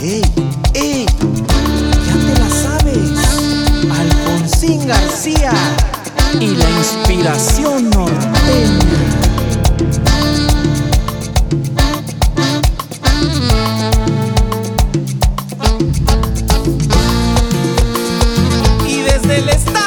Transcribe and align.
¡Ey! 0.00 0.22
¡Ey! 0.74 1.06
Ya 2.06 2.14
te 2.14 2.38
la 2.38 2.48
sabes. 2.48 3.10
Alfonsín 3.90 4.86
García 4.86 5.52
y 6.38 6.54
la 6.54 6.70
inspiración 6.70 7.90
norteña. 7.90 8.30
y 18.86 19.02
desde 19.02 19.38
el 19.38 19.48
estado. 19.48 19.79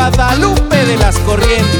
Guadalupe 0.00 0.82
de 0.86 0.96
las 0.96 1.18
Corrientes. 1.18 1.79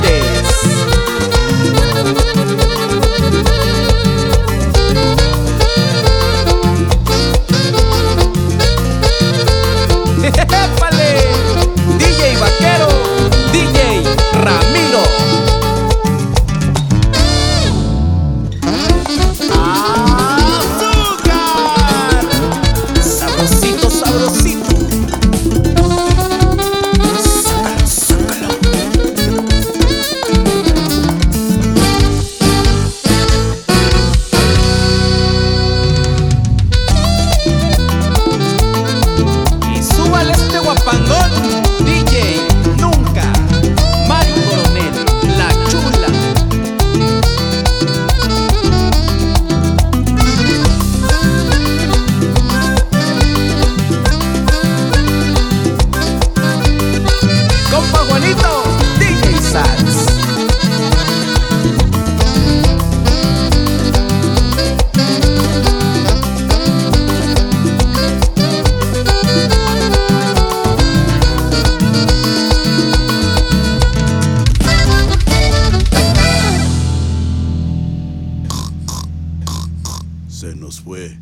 Se 80.40 80.56
nos 80.56 80.80
fue. 80.80 81.18